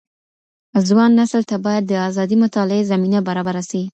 [0.87, 3.81] ځوان نسل ته بايد د ازادي مطالعې زمينه برابره سي.